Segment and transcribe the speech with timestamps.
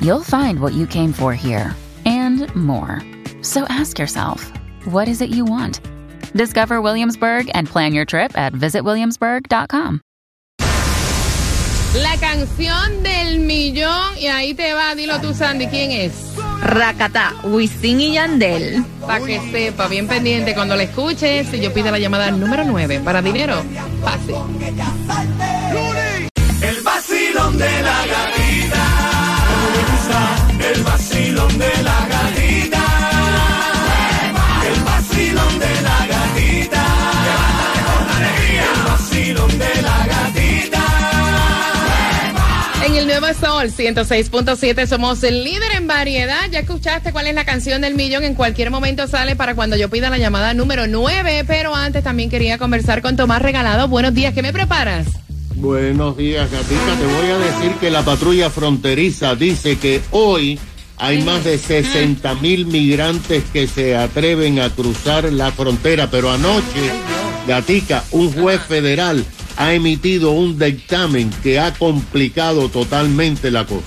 [0.00, 1.74] you'll find what you came for here
[2.04, 3.00] and more.
[3.42, 4.52] So ask yourself,
[4.84, 5.80] what is it you want?
[6.34, 10.00] Discover Williamsburg and plan your trip at visitwilliamsburg.com.
[11.96, 16.12] La canción del millón, y ahí te va, dilo tú, Sandy, ¿quién es?
[16.62, 18.84] Rakata, Wisin y Yandel.
[19.00, 23.20] Para que sepa, bien pendiente, cuando la escuches, yo pido la llamada número 9 para
[23.22, 23.56] dinero.
[24.04, 24.36] Fácil.
[43.60, 46.48] Sol 106.7 somos el líder en variedad.
[46.50, 48.24] Ya escuchaste cuál es la canción del millón.
[48.24, 51.44] En cualquier momento sale para cuando yo pida la llamada número 9.
[51.46, 53.86] Pero antes también quería conversar con Tomás Regalado.
[53.86, 55.08] Buenos días, ¿qué me preparas?
[55.56, 56.96] Buenos días, gatita.
[56.98, 60.58] Te voy a decir que la patrulla fronteriza dice que hoy
[60.96, 66.90] hay más de 60 mil migrantes que se atreven a cruzar la frontera, pero anoche,
[67.46, 69.22] gatica, un juez federal
[69.60, 73.84] ha emitido un dictamen que ha complicado totalmente la cosa.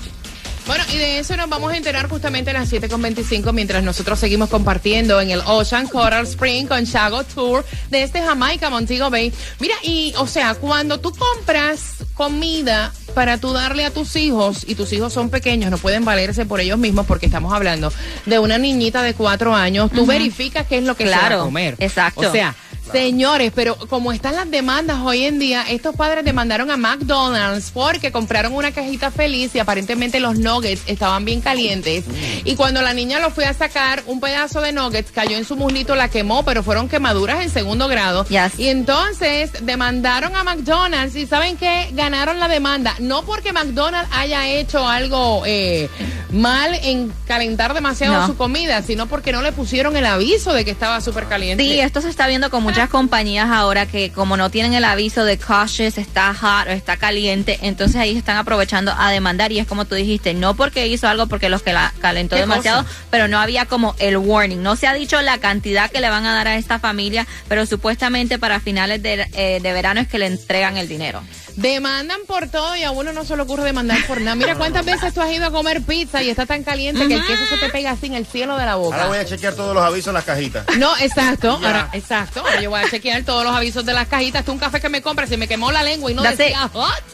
[0.68, 4.48] Bueno, y de eso nos vamos a enterar justamente a las 7.25 mientras nosotros seguimos
[4.48, 9.30] compartiendo en el Ocean Coral Spring con Chago Tour desde Jamaica, Montego Bay.
[9.60, 14.74] Mira, y o sea, cuando tú compras comida para tú darle a tus hijos y
[14.74, 17.92] tus hijos son pequeños, no pueden valerse por ellos mismos porque estamos hablando
[18.24, 21.20] de una niñita de cuatro años, tú verificas qué es lo que se va a
[21.26, 21.76] Claro, comer.
[21.78, 22.20] exacto.
[22.28, 22.54] O sea,
[22.92, 28.12] Señores, pero como están las demandas hoy en día, estos padres demandaron a McDonald's porque
[28.12, 32.04] compraron una cajita feliz y aparentemente los nuggets estaban bien calientes.
[32.44, 35.56] Y cuando la niña lo fue a sacar, un pedazo de nuggets cayó en su
[35.56, 38.26] muslito, la quemó, pero fueron quemaduras en segundo grado.
[38.26, 38.58] Yes.
[38.58, 41.88] Y entonces demandaron a McDonald's y ¿saben qué?
[41.92, 42.94] Ganaron la demanda.
[42.98, 45.88] No porque McDonald's haya hecho algo eh,
[46.30, 48.26] mal en calentar demasiado No.
[48.26, 51.64] su comida, sino porque no le pusieron el aviso de que estaba súper caliente.
[51.64, 55.24] Sí, esto se está viendo con muchas compañías ahora que como no tienen el aviso
[55.24, 59.66] de cautious, está hot o está caliente, entonces ahí están aprovechando a demandar y es
[59.68, 62.96] como tú dijiste, no porque hizo algo porque los que la calentó ¿Qué demasiado, cosa?
[63.12, 66.26] pero no había como el warning, no se ha dicho la cantidad que le van
[66.26, 70.18] a dar a esta familia, pero supuestamente para finales de, eh, de verano es que
[70.18, 71.22] le entregan el dinero.
[71.56, 74.34] Demandan por todo y a uno no se le ocurre demandar por nada.
[74.34, 77.24] Mira cuántas veces tú has ido a comer pizza y está tan caliente que el
[77.24, 78.96] queso se te pega así en el cielo de la boca.
[78.96, 80.66] Ahora voy a chequear todos los avisos en las cajitas.
[80.78, 81.60] No, exacto.
[81.60, 81.66] Ya.
[81.68, 82.40] Ahora, exacto.
[82.40, 84.44] Ahora yo voy a chequear todos los avisos de las cajitas.
[84.44, 86.68] Tú un café que me compras y me quemó la lengua y no That's decía
[86.72, 87.04] hot.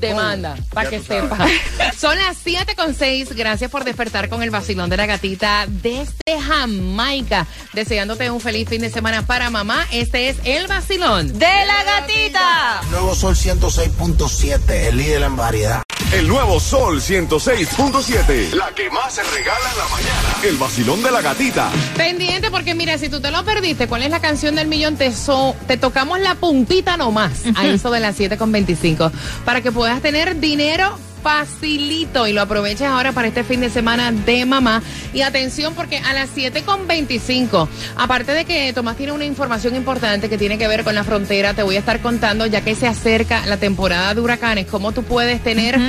[0.00, 1.38] Demanda, Oh, para que sepa.
[1.98, 3.34] Son las 7 con 6.
[3.36, 7.46] Gracias por despertar con el vacilón de la gatita desde Jamaica.
[7.72, 9.86] Deseándote un feliz fin de semana para mamá.
[9.92, 11.38] Este es el vacilón.
[11.38, 12.80] ¡De la gatita!
[12.90, 15.82] Nuevo Sol 106.7, el líder en variedad.
[16.14, 18.52] El nuevo Sol 106.7.
[18.54, 20.36] La que más se regala en la mañana.
[20.44, 21.70] El vacilón de la gatita.
[21.96, 24.96] Pendiente porque mira, si tú te lo perdiste, ¿cuál es la canción del millón?
[24.96, 29.10] Te, so- te tocamos la puntita nomás a eso de las 7 con 25
[29.44, 34.12] para que puedas tener dinero facilito y lo aproveches ahora para este fin de semana
[34.12, 34.82] de mamá.
[35.14, 39.74] Y atención porque a las 7 con 25, aparte de que Tomás tiene una información
[39.74, 42.74] importante que tiene que ver con la frontera, te voy a estar contando ya que
[42.74, 45.80] se acerca la temporada de huracanes, cómo tú puedes tener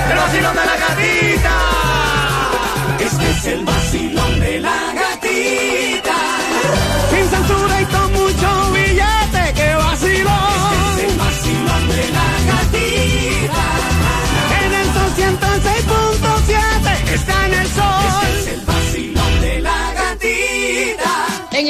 [0.09, 1.55] El vacilón de la gatita.
[2.99, 4.92] Este es el vacilón de la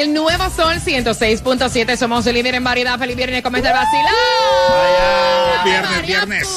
[0.04, 3.00] el nuevo Sol 106.7 somos el líder en variedad.
[3.00, 4.14] Feliz viernes, comienza el vacilón.
[4.70, 6.48] Vaya, viernes, viernes.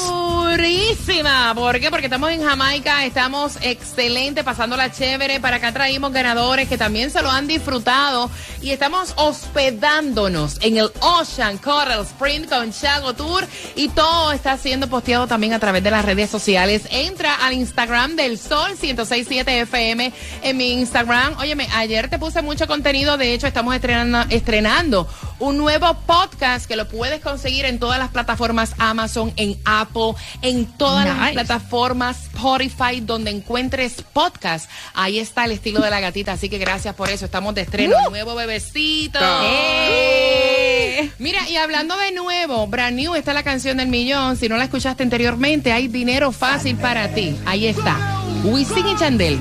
[0.47, 1.53] Purísima.
[1.55, 1.89] ¿Por qué?
[1.89, 5.39] Porque estamos en Jamaica, estamos excelente, pasándola chévere.
[5.39, 8.29] Para acá traímos ganadores que también se lo han disfrutado
[8.61, 14.87] y estamos hospedándonos en el Ocean Coral Spring con Chago Tour y todo está siendo
[14.87, 16.83] posteado también a través de las redes sociales.
[16.89, 20.11] Entra al Instagram del Sol 1067 FM
[20.41, 21.37] en mi Instagram.
[21.39, 23.15] Óyeme, ayer te puse mucho contenido.
[23.15, 25.07] De hecho, estamos estrenando, estrenando
[25.39, 30.65] un nuevo podcast que lo puedes conseguir en todas las plataformas Amazon, en Apple, en
[30.65, 34.69] todas las plataformas Spotify, donde encuentres podcast.
[34.93, 36.33] Ahí está el estilo de la gatita.
[36.33, 37.25] Así que gracias por eso.
[37.25, 37.95] Estamos de estreno.
[38.09, 39.19] Nuevo bebecito.
[39.43, 41.11] ¡Eh!
[41.19, 44.37] Mira, y hablando de nuevo, brand new está la canción del millón.
[44.37, 47.37] Si no la escuchaste anteriormente, hay dinero fácil para ti.
[47.45, 47.97] Ahí está.
[48.43, 49.39] Wisin y Chandel.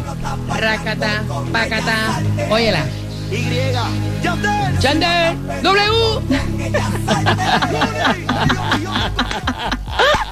[0.48, 1.22] Racata,
[1.52, 2.22] pacata.
[2.50, 2.84] Óyela.
[4.80, 5.36] Chandel.
[5.62, 6.22] W.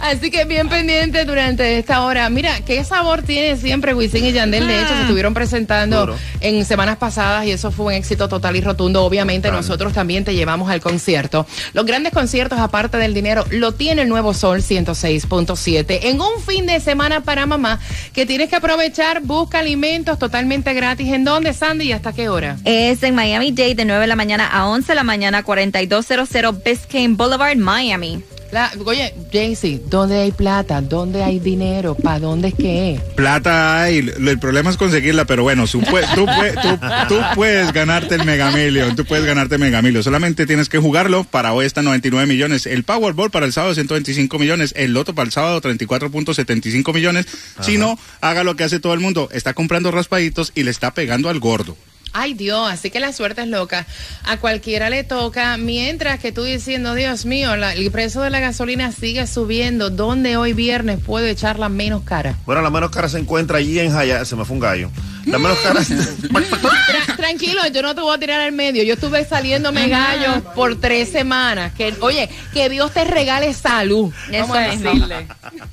[0.00, 2.28] Así que bien pendiente durante esta hora.
[2.30, 4.66] Mira, qué sabor tiene siempre Wisin y Yandel.
[4.66, 6.16] De hecho, se estuvieron presentando Duro.
[6.40, 9.04] en semanas pasadas y eso fue un éxito total y rotundo.
[9.04, 11.46] Obviamente, nosotros también te llevamos al concierto.
[11.72, 15.98] Los grandes conciertos, aparte del dinero, lo tiene el nuevo Sol 106.7.
[16.02, 17.80] En un fin de semana para mamá
[18.12, 21.12] que tienes que aprovechar, busca alimentos totalmente gratis.
[21.12, 21.86] ¿En dónde, Sandy?
[21.86, 22.56] ¿Y hasta qué hora?
[22.64, 26.62] Es en Miami Dade de 9 de la mañana a 11 de la mañana, 4200
[26.64, 28.22] Biscayne Boulevard, Miami.
[28.50, 30.80] La- oye, Jaycee, ¿dónde hay plata?
[30.80, 31.94] ¿Dónde hay dinero?
[31.94, 33.00] ¿Para dónde es que es?
[33.14, 36.78] Plata hay, lo- el problema es conseguirla, pero bueno, tú, tú-
[37.08, 40.02] tú puedes ganarte el Mega Million, tú puedes ganarte el Mega Million.
[40.02, 41.24] Solamente tienes que jugarlo.
[41.24, 42.64] Para hoy está 99 millones.
[42.64, 44.72] El Powerball para el sábado 125 millones.
[44.76, 47.26] El Loto para el sábado 34.75 millones.
[47.60, 49.28] Si no, haga lo que hace todo el mundo.
[49.32, 51.76] Está comprando raspaditos y le está pegando al gordo.
[52.12, 53.86] Ay Dios, así que la suerte es loca.
[54.24, 58.40] A cualquiera le toca, mientras que tú diciendo, Dios mío, la- el precio de la
[58.40, 59.90] gasolina sigue subiendo.
[59.90, 62.34] ¿Dónde hoy viernes puedo echarla menos cara?
[62.46, 64.24] Bueno, la menos cara se encuentra allí en Jaya.
[64.24, 64.90] Se me fue un gallo.
[65.26, 65.80] La menos cara.
[65.82, 68.82] Tra- tranquilo, yo no te voy a tirar al medio.
[68.82, 71.72] Yo estuve saliéndome gallo por tres semanas.
[71.76, 74.10] Que, oye, que Dios te regale salud.
[74.32, 75.06] Vamos a Eso mismo.
[75.06, 75.26] decirle.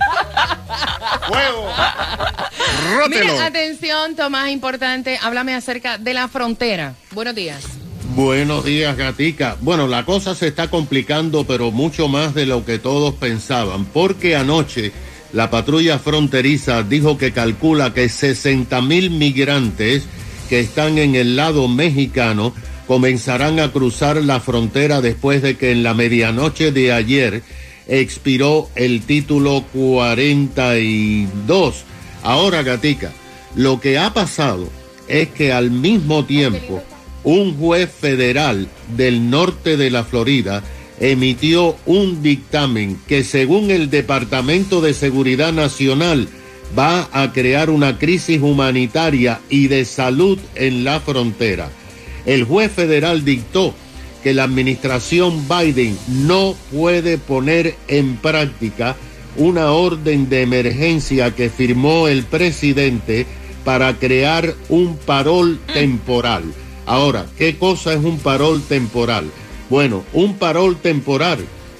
[2.95, 3.09] ¡Rótelo!
[3.09, 6.95] Mira, atención, Tomás, importante, háblame acerca de la frontera.
[7.13, 7.63] Buenos días.
[8.15, 9.57] Buenos días, Gatica.
[9.61, 14.35] Bueno, la cosa se está complicando, pero mucho más de lo que todos pensaban, porque
[14.35, 14.93] anoche
[15.33, 20.09] la patrulla fronteriza dijo que calcula que 60 mil migrantes
[20.51, 22.53] que están en el lado mexicano
[22.89, 27.45] comenzarán a cruzar la frontera después de que en la medianoche de ayer
[27.87, 31.85] expiró el título 42.
[32.25, 33.13] Ahora, Gatica,
[33.55, 34.69] lo que ha pasado
[35.07, 36.83] es que al mismo tiempo
[37.23, 38.67] un juez federal
[38.97, 40.65] del norte de la Florida
[40.99, 46.29] emitió un dictamen que según el Departamento de Seguridad Nacional
[46.79, 51.71] va a crear una crisis humanitaria y de salud en la frontera.
[52.27, 53.75] El juez federal dictó
[54.23, 58.97] que la administración Biden no puede poner en práctica
[59.37, 63.27] una orden de emergencia que firmó el presidente
[63.65, 66.45] para crear un parol temporal.
[66.87, 69.31] Ahora, ¿qué cosa es un parol temporal?
[69.69, 71.39] Bueno, un parol temporal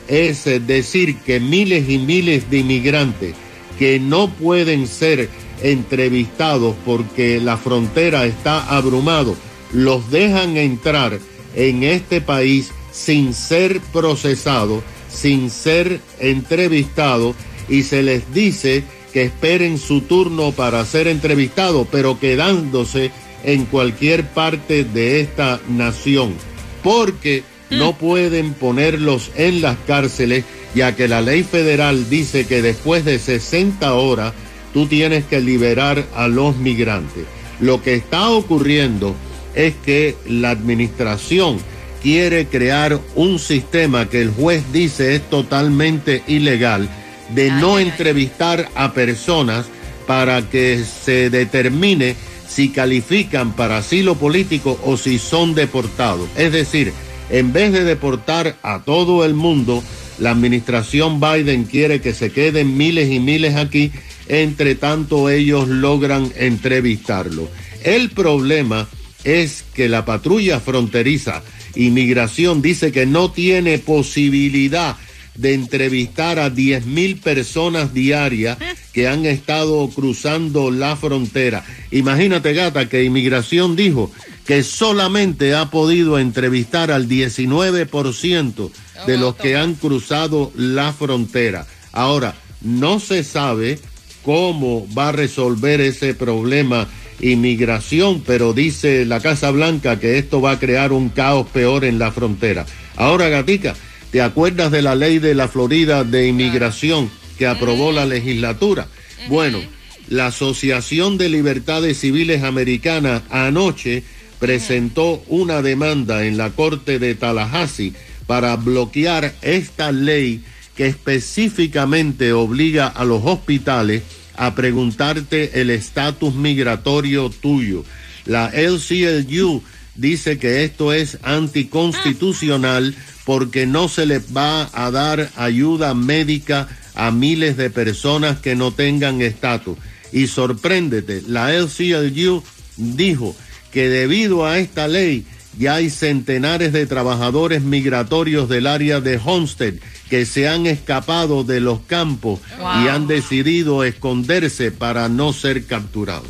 [0.09, 3.35] es decir que miles y miles de inmigrantes
[3.81, 5.31] que no pueden ser
[5.63, 9.35] entrevistados porque la frontera está abrumado,
[9.73, 11.19] los dejan entrar
[11.57, 17.35] en este país sin ser procesados, sin ser entrevistados
[17.71, 18.85] y se les dice
[19.15, 23.11] que esperen su turno para ser entrevistados, pero quedándose
[23.45, 26.35] en cualquier parte de esta nación,
[26.83, 33.05] porque no pueden ponerlos en las cárceles, ya que la ley federal dice que después
[33.05, 34.33] de 60 horas
[34.73, 37.25] tú tienes que liberar a los migrantes.
[37.61, 39.15] Lo que está ocurriendo
[39.55, 41.59] es que la administración
[42.03, 46.89] quiere crear un sistema que el juez dice es totalmente ilegal
[47.35, 49.67] de no entrevistar a personas
[50.07, 52.17] para que se determine
[52.49, 56.29] si califican para asilo político o si son deportados.
[56.37, 56.93] Es decir,
[57.31, 59.85] en vez de deportar a todo el mundo,
[60.21, 63.91] la administración Biden quiere que se queden miles y miles aquí,
[64.29, 67.49] entre tanto ellos logran entrevistarlo.
[67.83, 68.89] El problema
[69.25, 71.43] es que la patrulla fronteriza
[71.75, 74.97] Inmigración dice que no tiene posibilidad
[75.37, 78.59] de entrevistar a 10 mil personas diarias
[78.93, 81.65] que han estado cruzando la frontera.
[81.93, 84.11] Imagínate, gata, que Inmigración dijo
[84.47, 88.71] que solamente ha podido entrevistar al 19%
[89.07, 91.67] de los que han cruzado la frontera.
[91.93, 93.79] Ahora, no se sabe
[94.23, 96.89] cómo va a resolver ese problema
[97.21, 101.99] inmigración, pero dice la Casa Blanca que esto va a crear un caos peor en
[101.99, 102.67] la frontera.
[102.97, 103.75] Ahora, Gatica,
[104.11, 108.89] ¿te acuerdas de la ley de la Florida de inmigración que aprobó la legislatura?
[109.29, 109.61] Bueno,
[110.09, 114.03] la Asociación de Libertades Civiles Americanas anoche
[114.41, 117.93] presentó una demanda en la Corte de Tallahassee
[118.27, 120.43] para bloquear esta ley
[120.75, 124.03] que específicamente obliga a los hospitales
[124.37, 127.85] a preguntarte el estatus migratorio tuyo.
[128.25, 129.63] La LCLU
[129.95, 132.95] dice que esto es anticonstitucional
[133.25, 138.73] porque no se le va a dar ayuda médica a miles de personas que no
[138.73, 139.77] tengan estatus.
[140.13, 142.43] Y sorpréndete, la LCLU
[142.77, 143.37] dijo
[143.71, 145.25] que debido a esta ley
[145.59, 149.75] ya hay centenares de trabajadores migratorios del área de Homestead
[150.09, 156.29] que se han escapado de los campos y han decidido esconderse para no ser capturados.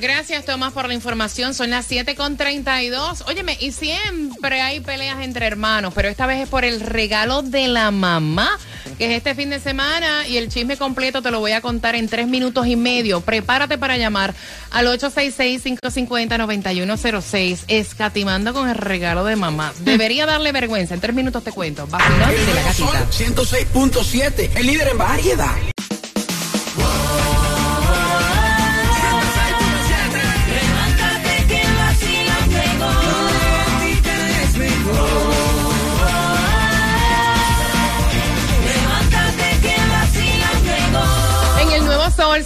[0.00, 1.54] Gracias, Tomás, por la información.
[1.54, 3.22] Son las 7.32.
[3.26, 7.68] Óyeme, y siempre hay peleas entre hermanos, pero esta vez es por el regalo de
[7.68, 8.58] la mamá,
[8.98, 11.94] que es este fin de semana, y el chisme completo te lo voy a contar
[11.94, 13.20] en tres minutos y medio.
[13.20, 14.34] Prepárate para llamar
[14.70, 19.72] al 866-550-9106, escatimando con el regalo de mamá.
[19.80, 20.94] Debería darle vergüenza.
[20.94, 21.86] En tres minutos te cuento.
[21.86, 23.06] Vacilón de la gatita.
[23.10, 25.54] 106.7, el líder en variedad.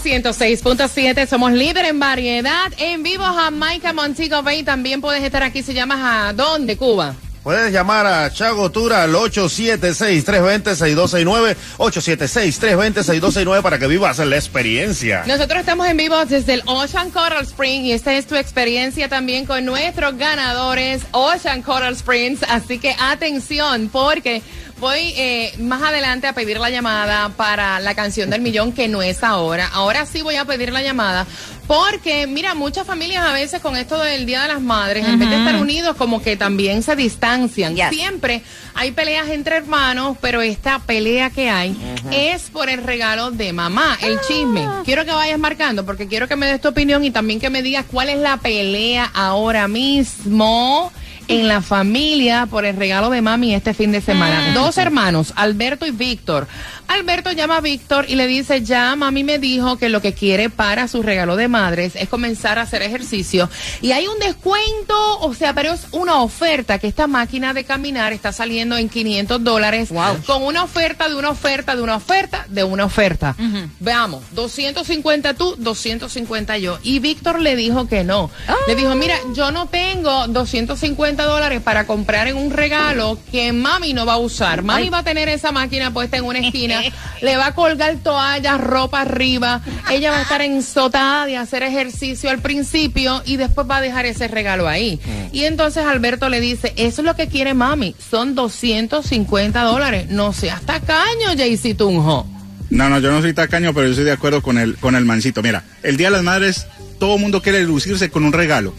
[0.05, 2.73] El nuevo Sol 106.7 somos líder en variedad.
[2.78, 4.62] En vivo Jamaica Montego Bay.
[4.62, 5.62] También puedes estar aquí.
[5.62, 7.14] Se llama a dónde, Cuba.
[7.43, 15.25] Puedes llamar a Chago Tura al 876-320-6269, 876-320-6269 para que vivas la experiencia.
[15.26, 19.47] Nosotros estamos en vivo desde el Ocean Coral Spring y esta es tu experiencia también
[19.47, 22.40] con nuestros ganadores Ocean Coral Springs.
[22.49, 24.43] Así que atención porque
[24.81, 29.03] voy eh, más adelante a pedir la llamada para la canción del millón que no
[29.03, 29.69] es ahora.
[29.73, 31.27] Ahora sí voy a pedir la llamada
[31.69, 35.29] porque mira, muchas familias a veces con esto del Día de las Madres, en vez
[35.29, 37.77] de estar unidos como que también se distancian.
[37.77, 37.91] Yes.
[37.91, 38.43] Siempre
[38.75, 41.77] hay peleas entre hermanos, pero esta pelea que hay
[42.11, 44.67] es por el regalo de mamá, el chisme.
[44.87, 47.63] Quiero que vayas marcando porque quiero que me des tu opinión y también que me
[47.63, 50.91] digas cuál es la pelea ahora mismo
[51.29, 54.53] en la familia por el regalo de mami este fin de semana.
[54.55, 56.49] Dos hermanos, Alberto y Víctor.
[56.88, 60.50] Alberto llama a Víctor y le dice, ya mami me dijo que lo que quiere
[60.50, 63.49] para su regalo de madres es comenzar a hacer ejercicio.
[63.83, 68.12] Y hay un descuento, o sea, pero es una oferta que esta máquina de caminar
[68.12, 69.90] está saliendo en 500 dólares.
[70.26, 73.37] Con una oferta de una oferta de una oferta de una oferta.
[73.80, 76.78] Veamos, 250 tú, 250 yo.
[76.83, 78.30] Y Víctor le dijo que no.
[78.66, 83.92] Le dijo, mira, yo no tengo 250 dólares para comprar en un regalo que mami
[83.92, 84.62] no va a usar.
[84.62, 86.78] Mami va a tener esa máquina puesta en una esquina,
[87.23, 92.31] le va a colgar toallas, ropa arriba, ella va a estar ensotada de hacer ejercicio
[92.31, 95.01] al principio y después va a dejar ese regalo ahí.
[95.33, 100.07] Y entonces Alberto le dice, eso es lo que quiere mami, son 250 dólares.
[100.11, 102.27] No seas tacaño, Jaycee Tunjo.
[102.71, 105.05] No, no, yo no soy tacaño, pero yo estoy de acuerdo con el, con el
[105.05, 105.43] mancito.
[105.43, 106.67] Mira, el Día de las Madres,
[106.99, 108.75] todo el mundo quiere lucirse con un regalo.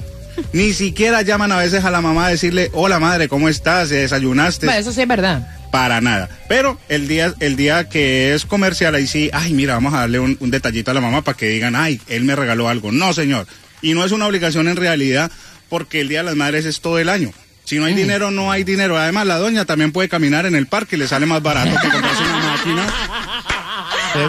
[0.54, 3.90] Ni siquiera llaman a veces a la mamá a decirle, hola madre, ¿cómo estás?
[3.90, 4.66] ¿Desayunaste?
[4.66, 5.56] Bueno, eso sí es verdad.
[5.72, 6.30] Para nada.
[6.48, 10.20] Pero el día, el día que es comercial, ahí sí, ay, mira, vamos a darle
[10.20, 12.92] un, un detallito a la mamá para que digan, ay, él me regaló algo.
[12.92, 13.46] No, señor.
[13.82, 15.32] Y no es una obligación en realidad,
[15.70, 17.32] porque el Día de las Madres es todo el año.
[17.70, 18.98] Si no hay dinero, no hay dinero.
[18.98, 21.90] Además, la doña también puede caminar en el parque y le sale más barato que
[21.90, 22.88] comprarse una máquina.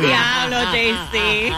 [0.01, 1.53] Diablo, JC.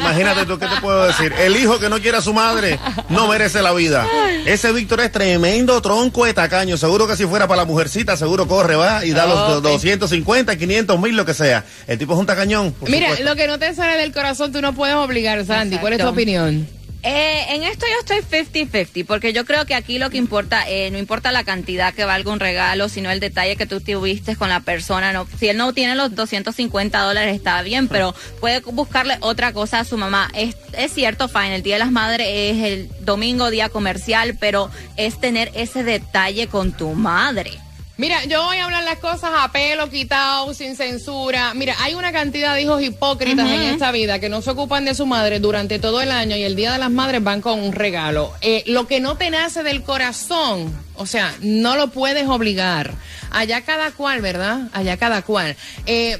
[0.00, 1.32] Imagínate tú, ¿qué te puedo decir?
[1.38, 4.06] El hijo que no quiere a su madre no merece la vida.
[4.46, 6.76] Ese Víctor es tremendo tronco de tacaño.
[6.76, 9.62] Seguro que si fuera para la mujercita, seguro corre, va, y da los Ok.
[9.64, 11.64] 250, 500 mil, lo que sea.
[11.86, 12.74] El tipo es un tacañón.
[12.86, 13.24] Mira, supuesto.
[13.24, 15.78] lo que no te sale del corazón tú no puedes obligar, Sandy.
[15.78, 16.66] ¿Cuál es tu opinión?
[17.06, 20.90] Eh, en esto yo estoy 50-50, porque yo creo que aquí lo que importa, eh,
[20.90, 24.48] no importa la cantidad que valga un regalo, sino el detalle que tú tuviste con
[24.48, 25.12] la persona.
[25.12, 29.80] No, si él no tiene los 250 dólares, está bien, pero puede buscarle otra cosa
[29.80, 30.30] a su mamá.
[30.34, 34.70] Es, es cierto, fine, el Día de las Madres es el domingo, día comercial, pero
[34.96, 37.63] es tener ese detalle con tu madre.
[37.96, 41.54] Mira, yo voy a hablar las cosas a pelo quitado, sin censura.
[41.54, 44.96] Mira, hay una cantidad de hijos hipócritas en esta vida que no se ocupan de
[44.96, 47.72] su madre durante todo el año y el Día de las Madres van con un
[47.72, 48.32] regalo.
[48.40, 52.94] Eh, lo que no te nace del corazón, o sea, no lo puedes obligar.
[53.30, 54.68] Allá cada cual, ¿verdad?
[54.72, 55.54] Allá cada cual.
[55.86, 56.18] Eh,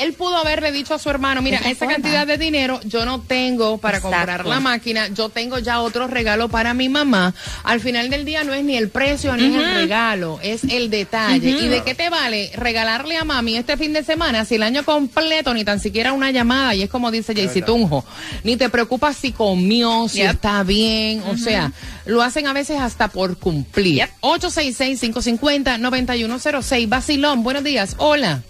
[0.00, 3.78] él pudo haberle dicho a su hermano, mira, esa cantidad de dinero yo no tengo
[3.78, 4.16] para Exacto.
[4.16, 7.34] comprar la máquina, yo tengo ya otro regalo para mi mamá.
[7.64, 11.50] Al final del día no es ni el precio ni el regalo, es el detalle.
[11.50, 14.84] ¿Y de qué te vale regalarle a mami este fin de semana si el año
[14.84, 16.74] completo ni tan siquiera una llamada?
[16.74, 18.04] Y es como dice Jaycee Tunjo,
[18.44, 20.30] ni te preocupas si comió, si Yep.
[20.30, 21.72] está bien, o sea,
[22.06, 23.96] lo hacen a veces hasta por cumplir.
[23.96, 24.10] Yep.
[24.20, 28.42] 866-550-9106, Basilón, buenos días, hola.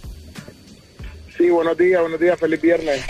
[1.41, 3.03] Sí, buenos días, buenos días, feliz viernes.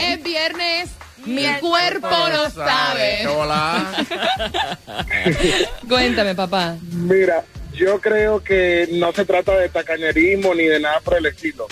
[0.00, 0.88] Es viernes,
[1.26, 3.26] mi cuerpo lo sabe.
[3.26, 3.92] Hola.
[5.86, 6.78] Cuéntame, papá.
[6.90, 11.66] Mira, yo creo que no se trata de tacañerismo ni de nada por el estilo.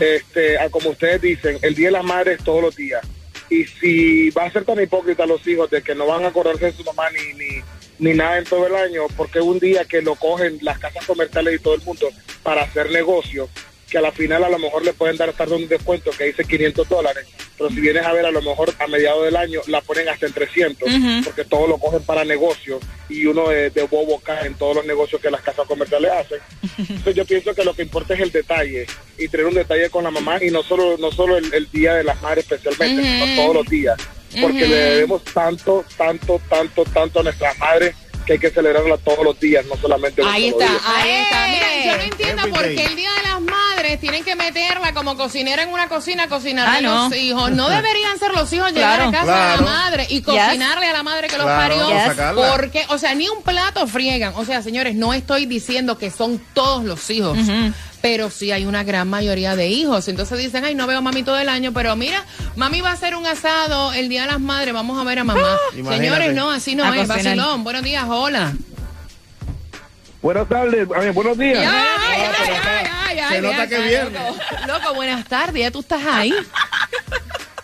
[0.00, 3.04] Este, a como ustedes dicen, el Día de las Madres todos los días.
[3.50, 6.66] Y si va a ser tan hipócrita los hijos de que no van a acordarse
[6.66, 7.62] de su mamá ni, ni,
[7.98, 11.56] ni nada en todo el año, porque un día que lo cogen las casas comerciales
[11.56, 12.06] y todo el mundo
[12.44, 13.48] para hacer negocio,
[13.88, 16.44] que a la final a lo mejor le pueden dar hasta un descuento que dice
[16.44, 19.80] 500 dólares, pero si vienes a ver a lo mejor a mediados del año la
[19.80, 20.88] ponen hasta en 300,
[21.24, 24.86] porque todo lo cogen para negocios y uno de, de bobo cae en todos los
[24.86, 26.38] negocios que las casas comerciales hacen.
[26.78, 28.86] Entonces yo pienso que lo que importa es el detalle
[29.18, 31.94] y tener un detalle con la mamá y no solo no solo el, el día
[31.94, 33.96] de las madres especialmente, sino todos los días,
[34.40, 37.94] porque le debemos tanto, tanto, tanto, tanto a nuestras madres
[38.26, 40.82] que hay que celebrarla todos los días, no solamente un Ahí solo está, día.
[41.02, 41.48] ahí está.
[41.48, 45.16] Mira, yo no entiendo por qué el Día de las Madres tienen que meterla como
[45.16, 47.08] cocinera en una cocina, cocinarle Ah, a no.
[47.08, 47.50] los hijos.
[47.52, 49.08] No deberían ser los hijos llegar Claro.
[49.08, 49.50] a casa Claro.
[49.50, 51.88] de la madre y cocinarle a la madre que los Claro, parió.
[51.88, 52.50] Yes.
[52.52, 54.34] Porque, o sea, ni un plato friegan.
[54.36, 57.38] O sea, señores, no estoy diciendo que son todos los hijos.
[58.00, 60.06] Pero sí hay una gran mayoría de hijos.
[60.06, 62.24] Entonces dicen, ay, no veo a mami todo el año, pero mira,
[62.54, 65.24] mami va a hacer un asado el Día de las Madres, vamos a ver a
[65.24, 65.56] mamá.
[65.76, 65.96] Imagínate.
[65.96, 67.08] Señores, no, así no A es.
[67.08, 67.36] cocinar.
[67.36, 68.52] Vacilón, buenos días, hola.
[70.22, 71.58] Buenas tardes, a buenos días.
[71.58, 72.77] Ay, ay, ay,
[73.08, 74.22] ay, ay, Se nota que viernes.
[74.22, 76.32] Loco, Loco, buenas tardes, ya tú estás ahí.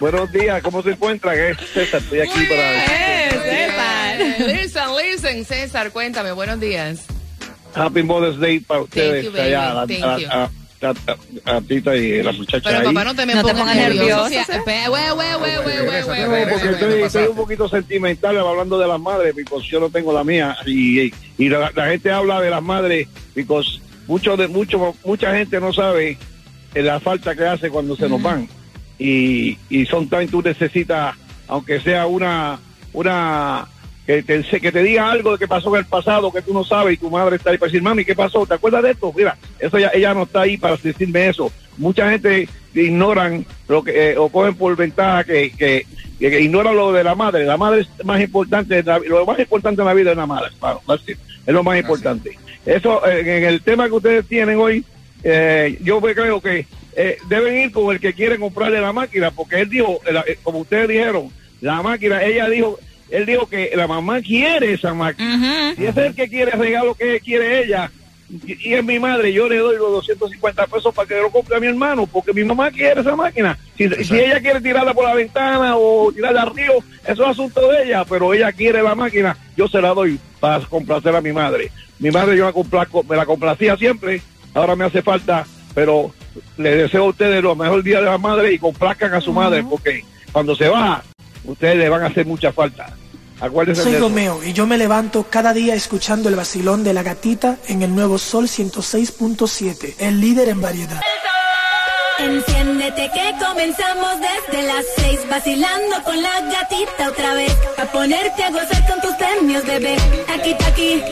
[0.00, 1.36] Buenos días, ¿cómo se encuentran?
[1.72, 2.70] César, estoy aquí Muy para...
[2.72, 4.16] bien, César.
[4.48, 7.00] Listen, listen, César, cuéntame, buenos días.
[7.74, 9.46] Happy Mother's Day para ustedes, you, baby.
[9.48, 10.28] allá, a, Thank a- you.
[10.30, 10.50] a- a-
[10.90, 12.84] a- a Tita y la muchacha Pero ahí.
[12.94, 14.30] papá, no te me No pongas pongas nervioso.
[16.50, 20.56] porque estoy, un poquito sentimental hablando de las madres, porque yo no tengo la mía.
[20.66, 25.60] Y, y la, la gente habla de las madres, porque mucho de, mucho, mucha gente
[25.60, 26.18] no sabe
[26.74, 28.48] eh, la falta que hace cuando se nos van.
[28.98, 31.16] Y, y son tan, tú necesitas,
[31.48, 32.58] aunque sea una,
[32.92, 33.66] una,
[34.06, 36.64] que te, que te diga algo de que pasó en el pasado que tú no
[36.64, 38.44] sabes y tu madre está ahí para decir, mami, ¿qué pasó?
[38.46, 39.12] ¿Te acuerdas de esto?
[39.16, 41.50] Mira, eso ya, ella no está ahí para decirme eso.
[41.78, 45.86] Mucha gente ignoran lo que, eh, o cogen por ventaja que, que,
[46.18, 47.44] que ignoran lo de la madre.
[47.44, 50.80] La madre es más importante, lo más importante en la vida es la madre, hermano.
[51.46, 52.38] Es lo más importante.
[52.66, 54.84] Eso, eh, en el tema que ustedes tienen hoy,
[55.22, 59.60] eh, yo creo que eh, deben ir con el que quiere comprarle la máquina, porque
[59.60, 62.78] él dijo, eh, como ustedes dijeron, la máquina, ella dijo,
[63.10, 65.74] él dijo que la mamá quiere esa máquina.
[65.76, 67.90] Y es el que quiere el regalo que quiere ella.
[68.46, 71.60] Y, es mi madre, yo le doy los 250 pesos para que lo compre a
[71.60, 73.58] mi hermano, porque mi mamá quiere esa máquina.
[73.76, 76.72] Si, si ella quiere tirarla por la ventana o tirarla al río,
[77.06, 80.64] eso es asunto de ella, pero ella quiere la máquina, yo se la doy para
[80.66, 81.70] complacer a mi madre.
[81.98, 84.20] Mi madre yo la me la complacía siempre,
[84.52, 86.12] ahora me hace falta, pero
[86.56, 89.64] le deseo a ustedes lo mejor día de la madre y complazcan a su madre,
[89.64, 91.02] porque cuando se va,
[91.44, 92.94] ustedes le van a hacer mucha falta.
[93.40, 93.96] Acuérdense Soy.
[93.96, 97.94] Romeo y yo me levanto cada día escuchando el vacilón de la gatita en el
[97.94, 101.00] nuevo Sol 106.7, el líder en variedad.
[102.18, 108.50] Enciéndete que comenzamos desde las seis vacilando con la gatita otra vez a ponerte a
[108.50, 109.96] gozar con tus premios bebé
[110.32, 111.02] aquí aquí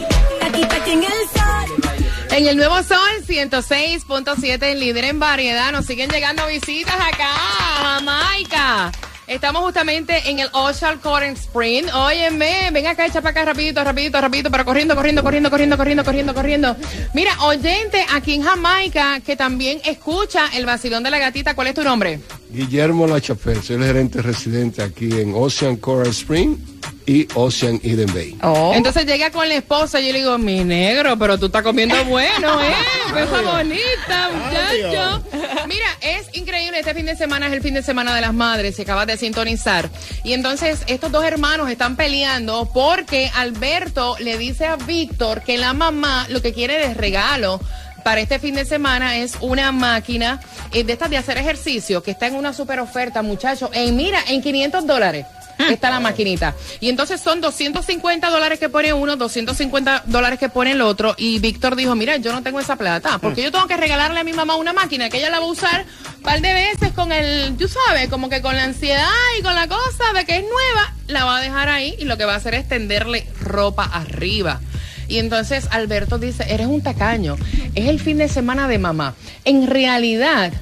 [0.41, 5.71] aquí aquí en el sol En el nuevo Sol 106.7, el líder en variedad.
[5.73, 8.93] Nos siguen llegando visitas acá a Jamaica.
[9.33, 11.87] Estamos justamente en el Ocean Current Spring.
[11.95, 16.05] Óyeme, ven acá, echa para acá rapidito, rapidito, rapidito, pero corriendo, corriendo, corriendo, corriendo, corriendo,
[16.05, 16.77] corriendo, corriendo.
[17.15, 21.55] Mira, oyente aquí en Jamaica que también escucha el vacilón de la gatita.
[21.55, 22.21] ¿Cuál es tu nombre?
[22.51, 26.72] Guillermo Lachapel, soy el gerente residente aquí en Ocean Coral Spring
[27.13, 28.35] y Ocean Eden Bay.
[28.75, 32.03] Entonces llega con la esposa y yo le digo, mi negro, pero tú estás comiendo
[32.07, 32.73] bueno, ¿eh?
[33.11, 35.23] Cosa bonita, muchacho.
[35.69, 38.77] Mira, es increíble, este fin de semana es el fin de semana de las madres,
[38.77, 39.91] se acabas de sintonizar.
[40.25, 45.75] Y entonces estos dos hermanos están peleando porque Alberto le dice a Víctor que la
[45.75, 47.61] mamá lo que quiere de regalo
[48.05, 50.41] para este fin de semana es una máquina
[50.73, 53.69] eh, de estas de hacer ejercicio que está en una super oferta, muchachos.
[53.75, 55.27] En mira, en 500 dólares
[55.71, 56.55] está la maquinita.
[56.81, 61.15] Y entonces son 250 dólares que pone uno, 250 dólares que pone el otro.
[61.19, 64.25] Y Víctor dijo, mira, yo no tengo esa plata, porque yo tengo que regalarle a
[64.25, 65.85] mi mamá una máquina que ella la va a usar
[66.17, 69.55] un par de veces con el, tú sabes, como que con la ansiedad y con
[69.55, 72.35] la cosa de que es nueva, la va a dejar ahí y lo que va
[72.35, 74.61] a hacer es tenderle ropa arriba.
[75.09, 77.37] Y entonces Alberto dice, eres un tacaño,
[77.75, 79.15] es el fin de semana de mamá.
[79.45, 80.53] En realidad,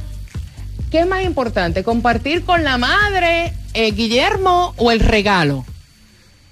[0.91, 1.85] ¿qué es más importante?
[1.85, 5.65] ¿Compartir con la madre, eh, Guillermo, o el regalo?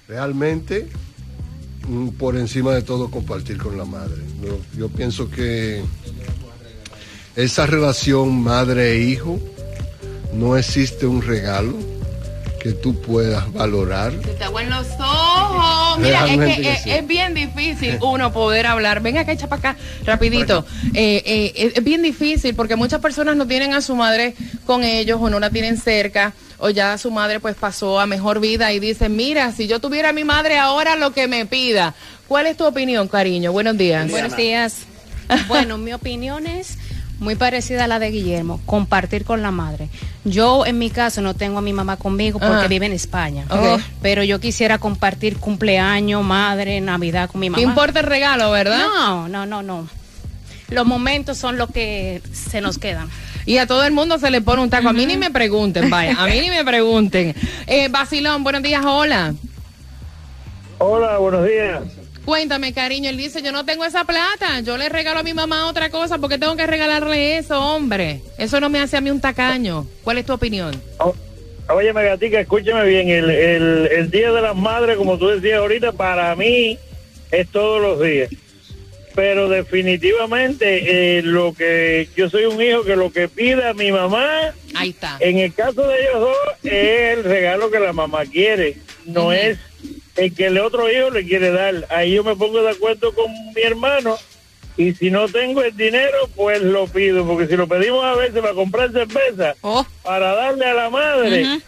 [0.07, 0.87] Realmente,
[1.87, 4.21] mm, por encima de todo, compartir con la madre.
[4.43, 5.83] Yo, yo pienso que
[7.35, 9.39] esa relación madre e hijo,
[10.33, 11.98] no existe un regalo
[12.69, 14.13] que tú puedas valorar.
[14.23, 15.99] Se te aguan los ojos.
[15.99, 16.91] Mira, es que, que es, sí.
[16.91, 19.01] es bien difícil uno poder hablar.
[19.01, 20.65] Venga acá, echa para acá, rapidito.
[20.93, 24.35] Eh, eh, es, es bien difícil porque muchas personas no tienen a su madre
[24.67, 28.39] con ellos o no la tienen cerca o ya su madre pues pasó a mejor
[28.39, 31.95] vida y dicen, mira, si yo tuviera a mi madre ahora lo que me pida.
[32.27, 33.51] ¿Cuál es tu opinión, cariño?
[33.51, 34.09] Buenos días.
[34.11, 34.75] Buenos días.
[35.47, 36.75] Bueno, mi opinión es
[37.19, 39.89] muy parecida a la de Guillermo, compartir con la madre.
[40.23, 42.67] Yo en mi caso no tengo a mi mamá conmigo porque Ajá.
[42.67, 43.45] vive en España,
[44.01, 47.57] pero yo quisiera compartir cumpleaños, madre, Navidad con mi mamá.
[47.61, 48.79] ¿Qué importa el regalo, verdad?
[48.79, 49.87] No, no, no, no.
[50.69, 53.09] Los momentos son los que se nos quedan.
[53.45, 54.89] Y a todo el mundo se le pone un taco.
[54.89, 56.15] A mí ni me pregunten, vaya.
[56.19, 57.35] A mí ni me pregunten.
[57.65, 59.33] Eh, Basilón, buenos días, hola.
[60.77, 61.81] Hola, buenos días.
[62.29, 63.09] Cuéntame, cariño.
[63.09, 64.59] Él dice, yo no tengo esa plata.
[64.59, 66.19] Yo le regalo a mi mamá otra cosa.
[66.19, 68.21] porque tengo que regalarle eso, hombre?
[68.37, 69.87] Eso no me hace a mí un tacaño.
[70.03, 70.79] ¿Cuál es tu opinión?
[71.69, 75.93] Oye, Gatica, escúchame bien, el, el, el Día de las Madres, como tú decías ahorita,
[75.93, 76.77] para mí
[77.31, 78.29] es todos los días.
[79.15, 84.53] Pero definitivamente eh, lo que yo soy un hijo que lo que pida mi mamá,
[84.75, 85.17] Ahí está.
[85.19, 89.57] en el caso de ellos dos, es el regalo que la mamá quiere, no es
[90.19, 91.85] el que el otro hijo le quiere dar.
[91.89, 94.17] Ahí yo me pongo de acuerdo con mi hermano
[94.77, 98.39] y si no tengo el dinero, pues lo pido, porque si lo pedimos a veces
[98.41, 99.55] para comprar cerveza,
[100.03, 101.59] para darle a la madre,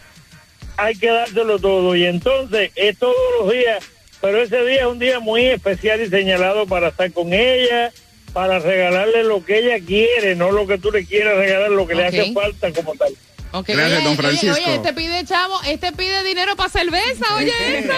[0.76, 1.94] hay que dárselo todo.
[1.94, 3.84] Y entonces es todos los días,
[4.20, 7.92] pero ese día es un día muy especial y señalado para estar con ella,
[8.32, 11.94] para regalarle lo que ella quiere, no lo que tú le quieras regalar, lo que
[11.94, 13.12] le hace falta como tal.
[13.54, 14.54] Ok, Gracias, oye, don oye, Francisco.
[14.56, 17.92] Oye, este pide chavo, este pide dinero para cerveza, oye eso.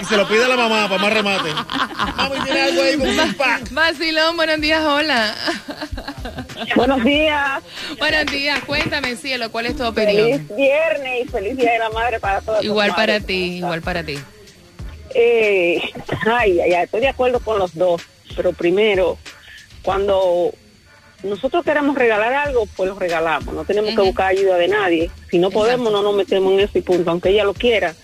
[0.00, 1.54] Y se lo pide a la mamá para más remate.
[2.16, 3.70] Mami, tiene algo ahí con un pack.
[3.70, 5.34] Vacilón, buenos días, hola.
[6.74, 7.62] Buenos días.
[7.98, 10.48] Buenos días, cuéntame, cielo, ¿cuál es tu Feliz opinión?
[10.56, 12.64] viernes y feliz día de la madre para todos.
[12.64, 13.26] Igual para madres.
[13.26, 14.18] ti, igual para ti.
[15.14, 15.80] Eh,
[16.26, 18.02] ay, ay, ay, estoy de acuerdo con los dos,
[18.36, 19.16] pero primero,
[19.82, 20.52] cuando
[21.22, 25.10] nosotros queremos regalar algo, pues lo regalamos, no tenemos que buscar ayuda de nadie.
[25.30, 27.94] Si no podemos, no nos metemos en ese punto, aunque ella lo quiera.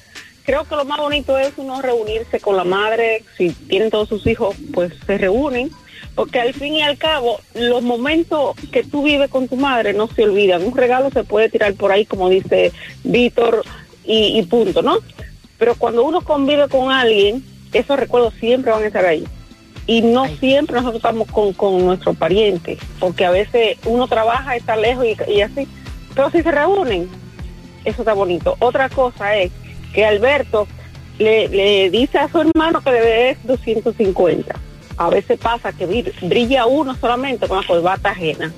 [0.44, 4.26] Creo que lo más bonito es uno reunirse con la madre, si tienen todos sus
[4.26, 5.70] hijos, pues se reúnen,
[6.14, 10.06] porque al fin y al cabo, los momentos que tú vives con tu madre no
[10.06, 10.62] se olvidan.
[10.62, 13.64] Un regalo se puede tirar por ahí, como dice Víctor,
[14.04, 14.98] y, y punto, ¿no?
[15.58, 19.26] Pero cuando uno convive con alguien, esos recuerdos siempre van a estar ahí.
[19.86, 24.74] Y no siempre nosotros estamos con, con nuestros parientes, porque a veces uno trabaja, está
[24.76, 25.68] lejos y, y así.
[26.14, 27.08] Pero si se reúnen,
[27.84, 28.56] eso está bonito.
[28.58, 29.52] Otra cosa es
[29.92, 30.66] que Alberto
[31.18, 34.54] le, le dice a su hermano que debe es 250.
[34.98, 38.50] A veces pasa que bri- brilla uno solamente con la corbata ajena.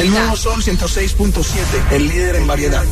[0.00, 2.82] El nuevo Sol 106.7, el líder en variedad.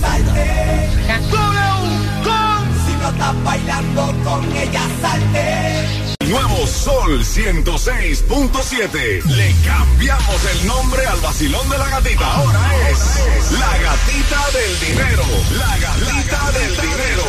[2.87, 6.10] Si no estás bailando con ella, salte.
[6.31, 9.25] Nuevo Sol 106.7.
[9.25, 12.35] Le cambiamos el nombre al vacilón de la gatita.
[12.35, 15.25] Ahora es la gatita del dinero.
[15.59, 17.25] La gatita del dinero.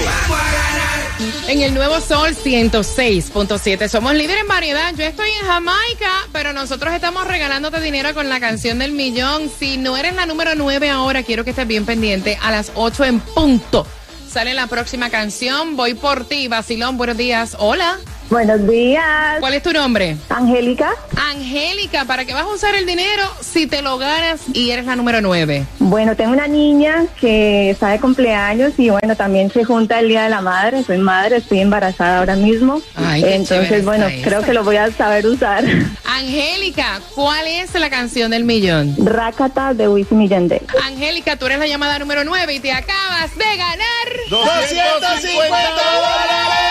[1.48, 3.88] En el nuevo Sol 106.7.
[3.88, 4.94] Somos líderes en variedad.
[4.96, 9.50] Yo estoy en Jamaica, pero nosotros estamos regalándote dinero con la canción del millón.
[9.58, 12.38] Si no eres la número 9 ahora, quiero que estés bien pendiente.
[12.40, 13.88] A las 8 en punto
[14.30, 15.76] sale la próxima canción.
[15.76, 16.98] Voy por ti, Basilón.
[16.98, 17.56] Buenos días.
[17.58, 17.98] Hola.
[18.32, 19.42] Buenos días.
[19.42, 20.16] ¿Cuál es tu nombre?
[20.30, 20.90] Angélica.
[21.18, 24.96] Angélica, ¿para qué vas a usar el dinero si te lo ganas y eres la
[24.96, 25.66] número 9?
[25.80, 30.24] Bueno, tengo una niña que está de cumpleaños y bueno, también se junta el Día
[30.24, 30.82] de la Madre.
[30.86, 32.82] Soy madre, estoy embarazada ahora mismo.
[32.96, 35.66] Ay, qué Entonces, bueno, está creo que lo voy a saber usar.
[36.06, 38.96] Angélica, ¿cuál es la canción del millón?
[38.98, 40.62] Rakata de Wisin y Yandel.
[40.86, 46.71] Angélica, tú eres la llamada número 9 y te acabas de ganar 250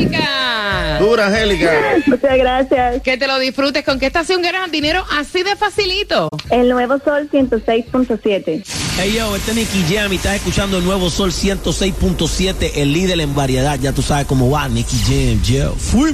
[0.00, 0.98] Angélica.
[0.98, 1.70] Dura, Angélica.
[2.06, 3.02] Muchas gracias.
[3.02, 3.84] Que te lo disfrutes.
[3.84, 6.28] ¿Con qué estación ganas dinero así de facilito?
[6.50, 8.62] El Nuevo Sol 106.7.
[8.98, 13.20] Hey yo, este es Nicky Jam y estás escuchando el nuevo Sol 106.7, el líder
[13.20, 13.78] en variedad.
[13.80, 15.74] Ya tú sabes cómo va, Nicky Jam, yo.
[15.74, 16.08] Fui.